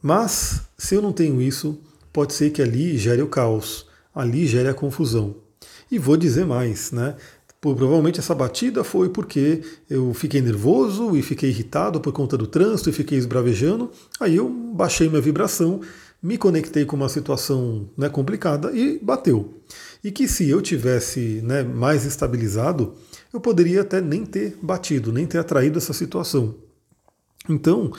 Mas 0.00 0.62
se 0.78 0.94
eu 0.94 1.02
não 1.02 1.12
tenho 1.12 1.42
isso, 1.42 1.78
pode 2.10 2.32
ser 2.32 2.48
que 2.48 2.62
ali 2.62 2.96
gere 2.96 3.20
o 3.20 3.28
caos, 3.28 3.86
ali 4.14 4.46
gere 4.46 4.70
a 4.70 4.74
confusão. 4.74 5.36
E 5.90 5.98
vou 5.98 6.16
dizer 6.16 6.46
mais, 6.46 6.90
né? 6.90 7.16
Provavelmente 7.60 8.20
essa 8.20 8.34
batida 8.34 8.84
foi 8.84 9.08
porque 9.08 9.62
eu 9.90 10.14
fiquei 10.14 10.40
nervoso 10.40 11.16
e 11.16 11.22
fiquei 11.22 11.50
irritado 11.50 12.00
por 12.00 12.12
conta 12.12 12.36
do 12.36 12.46
trânsito 12.46 12.90
e 12.90 12.92
fiquei 12.92 13.18
esbravejando. 13.18 13.90
Aí 14.20 14.36
eu 14.36 14.48
baixei 14.48 15.08
minha 15.08 15.20
vibração, 15.20 15.80
me 16.22 16.38
conectei 16.38 16.84
com 16.84 16.96
uma 16.96 17.08
situação 17.08 17.88
né, 17.96 18.08
complicada 18.08 18.72
e 18.72 18.98
bateu. 18.98 19.54
E 20.02 20.10
que 20.10 20.28
se 20.28 20.48
eu 20.48 20.62
tivesse 20.62 21.40
né, 21.42 21.62
mais 21.62 22.04
estabilizado, 22.04 22.94
eu 23.32 23.40
poderia 23.40 23.82
até 23.82 24.00
nem 24.00 24.24
ter 24.24 24.56
batido, 24.62 25.12
nem 25.12 25.26
ter 25.26 25.38
atraído 25.38 25.78
essa 25.78 25.92
situação. 25.92 26.54
Então, 27.48 27.92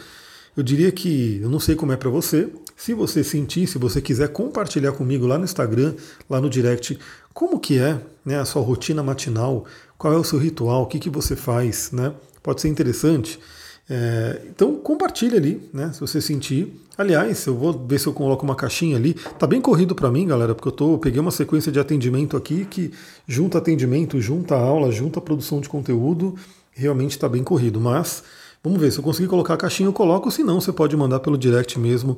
eu 0.55 0.63
diria 0.63 0.91
que 0.91 1.39
eu 1.41 1.49
não 1.49 1.59
sei 1.59 1.75
como 1.75 1.91
é 1.91 1.97
para 1.97 2.09
você. 2.09 2.49
Se 2.79 2.93
você 2.93 3.25
sentir, 3.25 3.67
se 3.67 3.77
você 3.77 4.01
quiser 4.01 4.29
compartilhar 4.29 4.93
comigo 4.93 5.27
lá 5.27 5.37
no 5.37 5.43
Instagram, 5.43 5.95
lá 6.29 6.39
no 6.39 6.49
direct, 6.49 6.97
como 7.33 7.59
que 7.59 7.77
é 7.77 7.99
né, 8.23 8.39
a 8.39 8.45
sua 8.45 8.61
rotina 8.61 9.03
matinal, 9.03 9.65
qual 9.97 10.13
é 10.13 10.15
o 10.15 10.23
seu 10.23 10.39
ritual, 10.39 10.83
o 10.83 10.85
que, 10.85 10.97
que 10.97 11.09
você 11.09 11.35
faz, 11.35 11.91
né? 11.91 12.13
Pode 12.41 12.61
ser 12.61 12.69
interessante. 12.69 13.37
É, 13.89 14.43
então 14.47 14.75
compartilhe 14.75 15.35
ali, 15.35 15.69
né? 15.73 15.91
Se 15.91 15.99
você 15.99 16.21
sentir. 16.21 16.73
Aliás, 16.97 17.45
eu 17.47 17.57
vou 17.57 17.73
ver 17.85 17.99
se 17.99 18.07
eu 18.07 18.13
coloco 18.13 18.45
uma 18.45 18.55
caixinha 18.55 18.95
ali. 18.95 19.13
Tá 19.13 19.45
bem 19.45 19.59
corrido 19.59 19.93
para 19.93 20.09
mim, 20.09 20.25
galera, 20.25 20.55
porque 20.55 20.69
eu 20.69 20.71
tô, 20.71 20.97
peguei 20.97 21.19
uma 21.19 21.31
sequência 21.31 21.73
de 21.73 21.81
atendimento 21.81 22.37
aqui 22.37 22.63
que 22.63 22.93
junta 23.27 23.57
atendimento, 23.57 24.21
junta 24.21 24.55
aula, 24.55 24.89
junta 24.89 25.19
produção 25.19 25.59
de 25.59 25.67
conteúdo. 25.67 26.33
Realmente 26.71 27.11
está 27.11 27.27
bem 27.27 27.43
corrido. 27.43 27.77
Mas 27.77 28.23
vamos 28.63 28.79
ver, 28.79 28.89
se 28.89 28.99
eu 28.99 29.03
conseguir 29.03 29.27
colocar 29.27 29.55
a 29.55 29.57
caixinha, 29.57 29.89
eu 29.89 29.93
coloco. 29.93 30.31
Se 30.31 30.43
não, 30.43 30.61
você 30.61 30.71
pode 30.71 30.95
mandar 30.95 31.19
pelo 31.19 31.37
direct 31.37 31.77
mesmo 31.77 32.17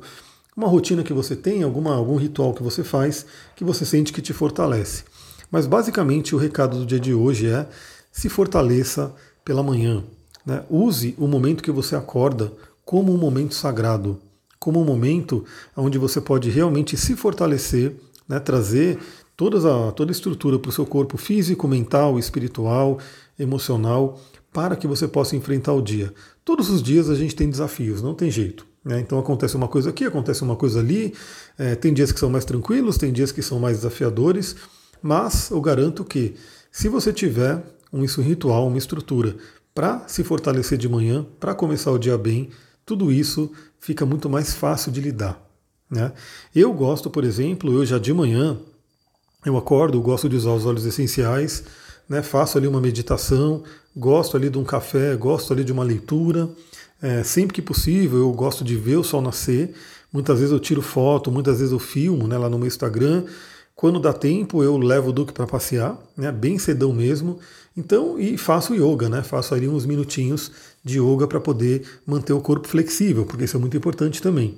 uma 0.56 0.68
rotina 0.68 1.02
que 1.02 1.12
você 1.12 1.34
tem, 1.34 1.62
alguma, 1.62 1.94
algum 1.94 2.16
ritual 2.16 2.52
que 2.52 2.62
você 2.62 2.84
faz, 2.84 3.24
que 3.56 3.64
você 3.64 3.84
sente 3.84 4.12
que 4.12 4.20
te 4.20 4.32
fortalece. 4.32 5.04
Mas 5.50 5.66
basicamente 5.66 6.34
o 6.34 6.38
recado 6.38 6.78
do 6.78 6.86
dia 6.86 7.00
de 7.00 7.14
hoje 7.14 7.46
é 7.48 7.66
se 8.10 8.28
fortaleça 8.28 9.14
pela 9.44 9.62
manhã. 9.62 10.04
Né? 10.44 10.62
Use 10.68 11.14
o 11.18 11.26
momento 11.26 11.62
que 11.62 11.70
você 11.70 11.96
acorda 11.96 12.52
como 12.84 13.12
um 13.12 13.16
momento 13.16 13.54
sagrado, 13.54 14.18
como 14.58 14.80
um 14.80 14.84
momento 14.84 15.44
onde 15.76 15.98
você 15.98 16.20
pode 16.20 16.50
realmente 16.50 16.96
se 16.96 17.16
fortalecer, 17.16 17.96
né? 18.28 18.38
trazer 18.38 18.98
toda 19.36 19.88
a, 19.88 19.92
toda 19.92 20.10
a 20.10 20.12
estrutura 20.12 20.58
para 20.58 20.68
o 20.68 20.72
seu 20.72 20.84
corpo 20.84 21.16
físico, 21.16 21.66
mental, 21.66 22.18
espiritual, 22.18 22.98
emocional, 23.38 24.20
para 24.52 24.76
que 24.76 24.86
você 24.86 25.08
possa 25.08 25.34
enfrentar 25.34 25.72
o 25.72 25.82
dia. 25.82 26.12
Todos 26.44 26.68
os 26.68 26.82
dias 26.82 27.08
a 27.08 27.14
gente 27.14 27.34
tem 27.34 27.48
desafios, 27.48 28.02
não 28.02 28.14
tem 28.14 28.30
jeito. 28.30 28.71
Né? 28.84 29.00
Então 29.00 29.18
acontece 29.18 29.56
uma 29.56 29.68
coisa 29.68 29.90
aqui, 29.90 30.04
acontece 30.04 30.42
uma 30.42 30.56
coisa 30.56 30.80
ali, 30.80 31.14
é, 31.58 31.74
tem 31.74 31.92
dias 31.92 32.10
que 32.10 32.18
são 32.18 32.30
mais 32.30 32.44
tranquilos, 32.44 32.98
tem 32.98 33.12
dias 33.12 33.30
que 33.30 33.42
são 33.42 33.58
mais 33.58 33.78
desafiadores, 33.78 34.56
mas 35.00 35.50
eu 35.50 35.60
garanto 35.60 36.04
que 36.04 36.34
se 36.70 36.88
você 36.88 37.12
tiver 37.12 37.62
um 37.92 38.04
ritual, 38.04 38.66
uma 38.66 38.78
estrutura 38.78 39.36
para 39.74 40.06
se 40.08 40.24
fortalecer 40.24 40.78
de 40.78 40.88
manhã, 40.88 41.26
para 41.38 41.54
começar 41.54 41.90
o 41.90 41.98
dia 41.98 42.16
bem, 42.16 42.50
tudo 42.84 43.12
isso 43.12 43.50
fica 43.78 44.04
muito 44.04 44.28
mais 44.28 44.54
fácil 44.54 44.90
de 44.90 45.00
lidar. 45.00 45.40
Né? 45.90 46.12
Eu 46.54 46.72
gosto, 46.72 47.10
por 47.10 47.24
exemplo, 47.24 47.72
eu 47.72 47.84
já 47.84 47.98
de 47.98 48.12
manhã, 48.12 48.58
eu 49.44 49.56
acordo, 49.56 50.00
gosto 50.00 50.28
de 50.28 50.36
usar 50.36 50.52
os 50.52 50.64
óleos 50.64 50.86
essenciais, 50.86 51.64
né? 52.08 52.22
faço 52.22 52.56
ali 52.56 52.66
uma 52.66 52.80
meditação, 52.80 53.62
gosto 53.94 54.36
ali 54.36 54.48
de 54.48 54.58
um 54.58 54.64
café, 54.64 55.14
gosto 55.16 55.52
ali 55.52 55.64
de 55.64 55.72
uma 55.72 55.84
leitura. 55.84 56.48
É, 57.02 57.24
sempre 57.24 57.52
que 57.52 57.60
possível, 57.60 58.20
eu 58.20 58.32
gosto 58.32 58.62
de 58.62 58.76
ver 58.76 58.96
o 58.96 59.02
sol 59.02 59.20
nascer. 59.20 59.74
Muitas 60.12 60.38
vezes 60.38 60.52
eu 60.52 60.60
tiro 60.60 60.80
foto, 60.80 61.32
muitas 61.32 61.58
vezes 61.58 61.72
eu 61.72 61.80
filmo 61.80 62.28
né, 62.28 62.38
lá 62.38 62.48
no 62.48 62.56
meu 62.56 62.68
Instagram. 62.68 63.24
Quando 63.74 63.98
dá 63.98 64.12
tempo, 64.12 64.62
eu 64.62 64.78
levo 64.78 65.10
o 65.10 65.12
Duque 65.12 65.32
para 65.32 65.46
passear, 65.46 65.98
né, 66.16 66.30
bem 66.30 66.60
cedão 66.60 66.92
mesmo. 66.92 67.40
Então, 67.76 68.20
e 68.20 68.38
faço 68.38 68.74
yoga, 68.74 69.08
né? 69.08 69.22
Faço 69.22 69.54
ali 69.54 69.66
uns 69.66 69.84
minutinhos 69.84 70.52
de 70.84 71.00
yoga 71.00 71.26
para 71.26 71.40
poder 71.40 71.82
manter 72.06 72.34
o 72.34 72.40
corpo 72.40 72.68
flexível, 72.68 73.24
porque 73.24 73.44
isso 73.44 73.56
é 73.56 73.60
muito 73.60 73.76
importante 73.76 74.22
também. 74.22 74.54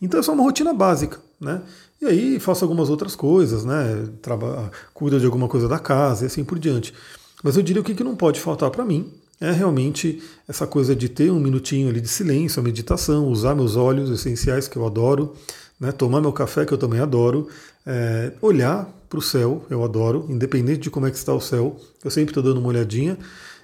Então 0.00 0.20
é 0.20 0.22
só 0.22 0.32
uma 0.32 0.44
rotina 0.44 0.72
básica, 0.72 1.18
né? 1.40 1.62
E 2.00 2.06
aí 2.06 2.38
faço 2.38 2.64
algumas 2.64 2.90
outras 2.90 3.16
coisas, 3.16 3.64
né? 3.64 4.06
Traba 4.22 4.70
cuido 4.94 5.18
de 5.18 5.26
alguma 5.26 5.48
coisa 5.48 5.66
da 5.66 5.78
casa 5.78 6.24
e 6.24 6.26
assim 6.26 6.44
por 6.44 6.58
diante. 6.58 6.94
Mas 7.42 7.56
eu 7.56 7.62
diria 7.62 7.80
o 7.80 7.84
que, 7.84 7.94
que 7.94 8.04
não 8.04 8.14
pode 8.14 8.38
faltar 8.38 8.70
para 8.70 8.84
mim 8.84 9.10
é 9.40 9.52
realmente 9.52 10.22
essa 10.46 10.66
coisa 10.66 10.94
de 10.94 11.08
ter 11.08 11.30
um 11.30 11.38
minutinho 11.38 11.88
ali 11.88 12.00
de 12.00 12.08
silêncio, 12.08 12.60
a 12.60 12.62
meditação, 12.62 13.28
usar 13.28 13.54
meus 13.54 13.76
olhos 13.76 14.10
essenciais 14.10 14.66
que 14.66 14.76
eu 14.76 14.86
adoro, 14.86 15.34
né? 15.78 15.92
tomar 15.92 16.20
meu 16.20 16.32
café 16.32 16.64
que 16.64 16.72
eu 16.72 16.78
também 16.78 17.00
adoro, 17.00 17.48
é, 17.86 18.32
olhar 18.42 18.88
para 19.08 19.18
o 19.18 19.22
céu, 19.22 19.64
eu 19.70 19.82
adoro, 19.84 20.26
independente 20.28 20.80
de 20.80 20.90
como 20.90 21.06
é 21.06 21.10
que 21.10 21.16
está 21.16 21.32
o 21.32 21.40
céu, 21.40 21.76
eu 22.04 22.10
sempre 22.10 22.30
estou 22.30 22.42
dando 22.42 22.58
uma 22.58 22.68
olhadinha. 22.68 23.16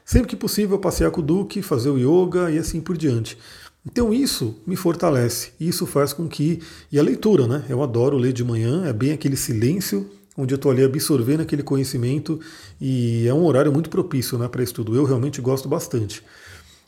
Sempre 0.04 0.28
que 0.28 0.37
possível, 0.37 0.78
passear 0.78 1.11
com 1.11 1.21
o 1.21 1.25
Duque, 1.25 1.62
fazer 1.62 1.88
o 1.88 1.99
yoga 1.99 2.50
e 2.50 2.59
assim 2.59 2.81
por 2.81 2.97
diante. 2.97 3.38
Então 3.87 4.12
isso 4.12 4.54
me 4.66 4.76
fortalece, 4.76 5.52
isso 5.61 5.87
faz 5.87 6.12
com 6.12 6.26
que. 6.26 6.61
E 6.90 6.99
a 6.99 7.02
leitura, 7.02 7.47
né? 7.47 7.64
Eu 7.69 7.83
adoro 7.83 8.16
ler 8.16 8.33
de 8.33 8.45
manhã, 8.45 8.87
é 8.87 8.93
bem 8.93 9.12
aquele 9.12 9.37
silêncio 9.37 10.11
onde 10.37 10.55
eu 10.55 10.57
estou 10.57 10.71
ali 10.71 10.83
absorvendo 10.83 11.41
aquele 11.41 11.62
conhecimento 11.62 12.41
e 12.81 13.26
é 13.26 13.35
um 13.35 13.45
horário 13.45 13.73
muito 13.73 13.88
propício 13.88 14.37
né, 14.38 14.49
para 14.49 14.62
estudo. 14.62 14.95
Eu 14.95 15.05
realmente 15.05 15.41
gosto 15.41 15.69
bastante. 15.69 16.23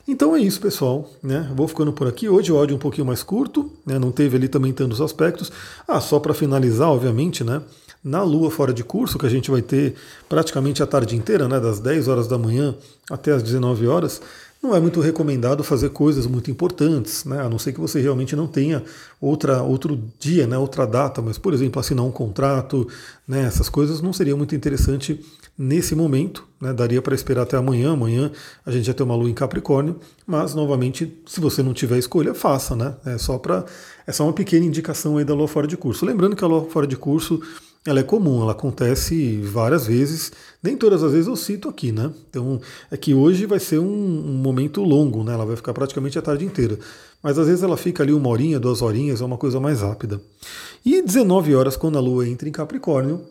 Então 0.09 0.37
é 0.37 0.41
isso, 0.41 0.61
pessoal. 0.61 1.11
Né? 1.23 1.51
Vou 1.55 1.67
ficando 1.67 1.93
por 1.93 2.07
aqui. 2.07 2.29
Hoje 2.29 2.53
o 2.53 2.59
áudio 2.59 2.75
é 2.75 2.77
um 2.77 2.81
pouquinho 2.81 3.07
mais 3.07 3.23
curto, 3.23 3.71
né? 3.85 3.99
não 3.99 4.13
teve 4.13 4.37
ali 4.37 4.49
também 4.49 4.73
tantos 4.73 5.01
aspectos. 5.01 5.51
Ah, 5.87 6.01
só 6.01 6.21
para 6.21 6.35
finalizar, 6.35 6.89
obviamente, 6.89 7.43
né? 7.43 7.63
na 8.05 8.23
Lua 8.23 8.53
fora 8.53 8.73
de 8.73 8.85
curso, 8.85 9.19
que 9.19 9.27
a 9.27 9.29
gente 9.29 9.51
vai 9.51 9.61
ter 9.61 9.97
praticamente 10.29 10.81
a 10.81 10.87
tarde 10.87 11.17
inteira, 11.17 11.49
né? 11.49 11.59
das 11.59 11.81
10 11.81 12.07
horas 12.07 12.29
da 12.29 12.39
manhã 12.39 12.73
até 13.11 13.33
as 13.33 13.43
19 13.43 13.89
horas, 13.89 14.23
não 14.63 14.75
é 14.75 14.81
muito 14.81 15.01
recomendado 15.01 15.63
fazer 15.63 15.91
coisas 15.91 16.27
muito 16.27 16.51
importantes, 16.51 17.25
né? 17.25 17.41
a 17.41 17.49
não 17.49 17.59
ser 17.59 17.73
que 17.73 17.81
você 17.81 18.01
realmente 18.01 18.35
não 18.35 18.47
tenha 18.47 18.83
outra, 19.21 19.63
outro 19.63 20.01
dia, 20.19 20.47
né? 20.47 20.57
outra 20.57 20.87
data, 20.87 21.21
mas, 21.23 21.39
por 21.39 21.53
exemplo, 21.55 21.79
assinar 21.81 22.05
um 22.05 22.11
contrato, 22.11 22.89
né? 23.27 23.45
essas 23.45 23.69
coisas 23.69 24.01
não 24.01 24.13
seria 24.13 24.37
muito 24.37 24.55
interessante 24.55 25.21
nesse 25.59 25.95
momento, 25.95 26.47
né? 26.61 26.73
daria 26.73 27.01
para 27.01 27.15
esperar 27.15 27.43
até 27.43 27.57
amanhã, 27.57 27.93
amanhã 27.93 28.31
a 28.65 28.71
gente 28.71 28.87
já 28.87 28.95
tem 28.95 29.05
uma 29.05 29.15
lua 29.15 29.31
em 29.31 29.35
Capricórnio, 29.35 29.97
mas, 30.27 30.55
novamente, 30.55 31.17
se 31.27 31.41
você 31.41 31.63
não 31.63 31.73
tiver 31.73 31.99
escolha, 31.99 32.35
faça, 32.35 32.75
né? 32.75 32.95
é 33.05 33.19
só 33.19 33.39
para 33.39 33.65
é 34.07 34.13
só 34.13 34.23
uma 34.23 34.33
pequena 34.33 34.65
indicação 34.65 35.19
aí 35.19 35.25
da 35.25 35.35
lua 35.35 35.49
fora 35.49 35.67
de 35.67 35.77
curso. 35.77 36.07
Lembrando 36.07 36.37
que 36.37 36.45
a 36.45 36.47
lua 36.47 36.65
fora 36.71 36.87
de 36.87 36.97
curso 36.97 37.43
ela 37.87 38.01
é 38.01 38.03
comum, 38.03 38.43
ela 38.43 38.53
acontece 38.53 39.41
várias 39.43 39.87
vezes, 39.87 40.33
nem 40.63 40.77
todas 40.77 41.03
as 41.03 41.13
vezes 41.13 41.29
eu 41.29 41.37
cito 41.37 41.69
aqui, 41.69 41.93
né? 41.93 42.13
Então 42.29 42.61
é 42.91 42.97
que 42.97 43.15
hoje 43.15 43.47
vai 43.47 43.61
ser 43.61 43.79
um, 43.79 43.85
um, 43.87 44.35
momento 44.35 44.83
longo, 44.83 45.23
né? 45.23 45.35
Ela 45.35 45.47
vai 45.47 45.57
ficar 45.57 45.73
praticamente 45.73 46.19
a 46.19 46.23
tarde 46.23 46.45
inteira. 46.45 46.79
Mas 47.23 47.39
às 47.39 47.47
vezes 47.47 47.63
ela 47.63 47.77
fica 47.77 48.03
ali 48.03 48.13
uma 48.13 48.29
horinha, 48.29 48.59
duas 48.59 48.83
horinhas, 48.83 49.21
é 49.21 49.25
uma 49.25 49.39
coisa 49.39 49.61
mais 49.61 49.81
rápida. 49.81 50.21
E 50.85 51.01
19 51.01 51.55
horas, 51.55 51.77
quando 51.77 51.97
a 51.97 52.01
Lua 52.01 52.29
entra 52.29 52.49
em 52.49 52.53
Capricórnio, 52.53 53.23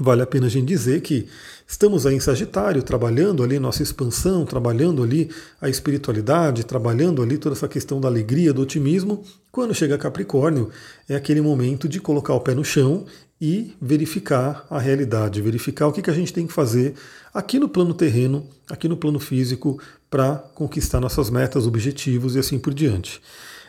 vale 0.00 0.22
a 0.22 0.26
pena 0.26 0.46
a 0.46 0.48
gente 0.48 0.66
dizer 0.66 1.02
que 1.02 1.28
estamos 1.68 2.06
aí 2.06 2.14
em 2.14 2.20
Sagitário, 2.20 2.82
trabalhando 2.82 3.42
ali 3.42 3.58
nossa 3.58 3.82
expansão, 3.82 4.46
trabalhando 4.46 5.02
ali 5.02 5.30
a 5.60 5.68
espiritualidade, 5.68 6.64
trabalhando 6.64 7.22
ali 7.22 7.36
toda 7.36 7.54
essa 7.54 7.68
questão 7.68 8.00
da 8.00 8.08
alegria, 8.08 8.52
do 8.52 8.62
otimismo. 8.62 9.22
Quando 9.52 9.74
chega 9.74 9.98
Capricórnio, 9.98 10.70
é 11.06 11.14
aquele 11.14 11.42
momento 11.42 11.86
de 11.86 12.00
colocar 12.00 12.34
o 12.34 12.40
pé 12.40 12.54
no 12.54 12.64
chão 12.64 13.04
e 13.38 13.74
verificar 13.80 14.66
a 14.70 14.78
realidade, 14.78 15.42
verificar 15.42 15.86
o 15.86 15.92
que, 15.92 16.02
que 16.02 16.10
a 16.10 16.14
gente 16.14 16.32
tem 16.32 16.46
que 16.46 16.52
fazer 16.52 16.94
aqui 17.32 17.58
no 17.58 17.68
plano 17.68 17.94
terreno, 17.94 18.46
aqui 18.70 18.88
no 18.88 18.96
plano 18.96 19.20
físico, 19.20 19.80
para 20.10 20.36
conquistar 20.54 21.00
nossas 21.00 21.30
metas, 21.30 21.66
objetivos 21.66 22.36
e 22.36 22.38
assim 22.38 22.58
por 22.58 22.74
diante. 22.74 23.20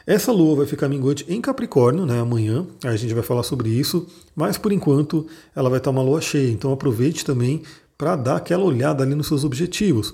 Essa 0.05 0.31
lua 0.31 0.55
vai 0.55 0.65
ficar 0.65 0.87
minguante 0.87 1.25
em 1.27 1.39
Capricórnio, 1.39 2.05
né, 2.05 2.19
amanhã, 2.19 2.65
a 2.83 2.95
gente 2.95 3.13
vai 3.13 3.23
falar 3.23 3.43
sobre 3.43 3.69
isso, 3.69 4.07
mas 4.35 4.57
por 4.57 4.71
enquanto 4.71 5.27
ela 5.55 5.69
vai 5.69 5.77
estar 5.77 5.91
uma 5.91 6.01
lua 6.01 6.19
cheia, 6.21 6.49
então 6.49 6.71
aproveite 6.71 7.23
também 7.23 7.61
para 7.97 8.15
dar 8.15 8.37
aquela 8.37 8.63
olhada 8.63 9.03
ali 9.03 9.13
nos 9.13 9.27
seus 9.27 9.43
objetivos. 9.43 10.13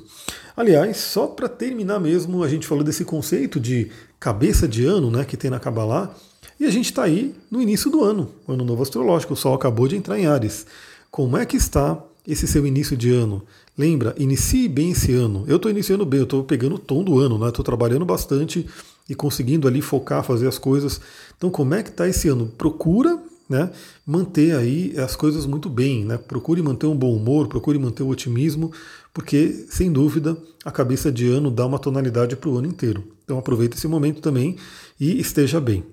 Aliás, 0.56 0.98
só 0.98 1.28
para 1.28 1.48
terminar 1.48 2.00
mesmo, 2.00 2.44
a 2.44 2.50
gente 2.50 2.68
falou 2.68 2.84
desse 2.84 3.06
conceito 3.06 3.60
de 3.60 3.90
cabeça 4.20 4.68
de 4.68 4.86
ano, 4.86 5.10
né, 5.10 5.24
que 5.24 5.38
tem 5.38 5.50
na 5.50 5.60
Kabbalah, 5.60 6.14
e 6.60 6.66
a 6.66 6.72
gente 6.72 6.86
está 6.86 7.04
aí 7.04 7.34
no 7.50 7.62
início 7.62 7.90
do 7.90 8.04
ano, 8.04 8.30
ano 8.48 8.66
novo 8.66 8.82
astrológico, 8.82 9.34
o 9.34 9.38
Sol 9.38 9.54
acabou 9.54 9.88
de 9.88 9.96
entrar 9.96 10.20
em 10.20 10.26
Ares. 10.26 10.66
Como 11.10 11.38
é 11.38 11.46
que 11.46 11.56
está 11.56 12.04
esse 12.28 12.46
seu 12.46 12.68
início 12.68 12.98
de 12.98 13.12
ano? 13.12 13.42
Lembra, 13.78 14.14
inicie 14.18 14.68
bem 14.68 14.92
esse 14.92 15.14
ano. 15.14 15.46
Eu 15.48 15.58
estou 15.58 15.72
iniciando 15.72 16.06
bem, 16.06 16.20
eu 16.20 16.24
estou 16.24 16.44
pegando 16.44 16.76
o 16.76 16.80
tom 16.80 17.04
do 17.04 17.20
ano, 17.20 17.38
né? 17.38 17.48
Estou 17.48 17.64
trabalhando 17.64 18.06
bastante 18.06 18.68
e 19.10 19.16
conseguindo 19.16 19.68
ali 19.68 19.82
focar, 19.82 20.24
fazer 20.24 20.48
as 20.48 20.58
coisas. 20.58 21.00
Então, 21.38 21.50
como 21.50 21.74
é 21.74 21.84
que 21.84 21.90
está 21.90 22.08
esse 22.08 22.28
ano? 22.28 22.48
Procura 22.58 23.20
né, 23.50 23.72
manter 24.06 24.56
aí 24.56 24.94
as 24.98 25.16
coisas 25.16 25.46
muito 25.46 25.70
bem, 25.70 26.04
né? 26.04 26.18
Procure 26.18 26.62
manter 26.62 26.86
um 26.88 26.96
bom 26.96 27.16
humor, 27.16 27.48
procure 27.48 27.80
manter 27.80 28.04
o 28.04 28.10
otimismo, 28.10 28.72
porque 29.14 29.66
sem 29.70 29.92
dúvida 29.92 30.38
a 30.66 30.72
cabeça 30.72 31.12
de 31.12 31.28
ano 31.28 31.50
dá 31.50 31.66
uma 31.66 31.80
tonalidade 31.80 32.36
para 32.36 32.50
o 32.50 32.58
ano 32.58 32.68
inteiro. 32.68 33.04
Então 33.24 33.38
aproveite 33.38 33.78
esse 33.78 33.88
momento 33.88 34.22
também 34.22 34.58
e 35.00 35.20
esteja 35.20 35.62
bem. 35.62 35.84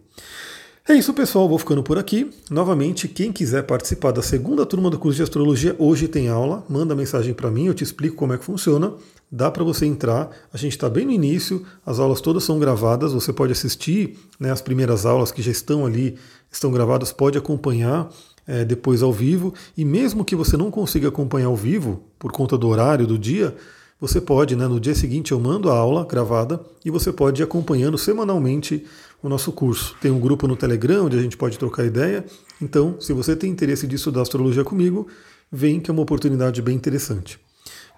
É 0.87 0.93
isso, 0.93 1.15
pessoal. 1.15 1.49
Vou 1.49 1.59
ficando 1.59 1.83
por 1.83 1.97
aqui. 1.97 2.31
Novamente, 2.51 3.09
quem 3.09 3.33
quiser 3.33 3.63
participar 3.63 4.11
da 4.13 4.21
segunda 4.21 4.67
turma 4.67 4.91
do 4.91 4.99
curso 4.99 5.17
de 5.17 5.23
astrologia, 5.23 5.75
hoje 5.79 6.07
tem 6.07 6.29
aula. 6.29 6.63
Manda 6.69 6.95
mensagem 6.95 7.33
para 7.33 7.51
mim, 7.51 7.65
eu 7.65 7.73
te 7.73 7.83
explico 7.83 8.17
como 8.17 8.35
é 8.35 8.39
que 8.39 8.45
funciona. 8.45 8.93
Dá 9.33 9.51
para 9.51 9.65
você 9.65 9.87
entrar. 9.87 10.29
A 10.53 10.59
gente 10.59 10.73
está 10.73 10.91
bem 10.91 11.07
no 11.07 11.11
início, 11.11 11.65
as 11.87 11.99
aulas 11.99 12.21
todas 12.21 12.45
são 12.45 12.59
gravadas. 12.59 13.15
Você 13.15 13.33
pode 13.33 13.53
assistir 13.53 14.19
né, 14.39 14.51
as 14.51 14.61
primeiras 14.61 15.07
aulas 15.07 15.33
que 15.33 15.41
já 15.41 15.51
estão 15.51 15.87
ali, 15.87 16.19
estão 16.53 16.71
gravadas, 16.71 17.11
pode 17.13 17.39
acompanhar 17.39 18.11
é, 18.47 18.63
depois 18.63 19.03
ao 19.03 19.11
vivo. 19.11 19.55
E 19.75 19.87
mesmo 19.87 20.23
que 20.23 20.37
você 20.37 20.55
não 20.55 20.71
consiga 20.71 21.09
acompanhar 21.09 21.47
ao 21.47 21.57
vivo, 21.57 22.03
por 22.19 22.31
conta 22.31 22.59
do 22.59 22.69
horário 22.69 23.07
do 23.07 23.19
dia, 23.19 23.57
você 23.99 24.21
pode, 24.21 24.55
né, 24.55 24.69
no 24.69 24.79
dia 24.79 24.95
seguinte 24.95 25.33
eu 25.33 25.41
mando 25.41 25.71
a 25.71 25.79
aula 25.79 26.05
gravada 26.05 26.61
e 26.85 26.91
você 26.91 27.11
pode 27.11 27.41
ir 27.41 27.45
acompanhando 27.45 27.97
semanalmente 27.97 28.85
o 29.25 29.29
nosso 29.29 29.51
curso. 29.53 29.97
Tem 30.03 30.11
um 30.11 30.21
grupo 30.21 30.47
no 30.47 30.55
Telegram 30.55 31.07
onde 31.07 31.17
a 31.17 31.23
gente 31.23 31.35
pode 31.35 31.59
trocar 31.59 31.87
ideia. 31.87 32.27
Então, 32.61 33.01
se 33.01 33.11
você 33.15 33.35
tem 33.35 33.51
interesse 33.51 33.87
de 33.87 33.97
estudar 33.97 34.21
astrologia 34.21 34.63
comigo, 34.63 35.09
vem 35.51 35.81
que 35.81 35.91
é 35.91 35.93
uma 35.93 36.03
oportunidade 36.03 36.61
bem 36.61 36.77
interessante. 36.77 37.41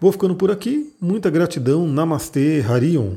Vou 0.01 0.13
ficando 0.13 0.37
por 0.37 0.53
aqui. 0.53 0.95
Muita 1.01 1.29
gratidão. 1.29 1.85
Namastê, 1.89 2.65
Harion. 2.67 3.17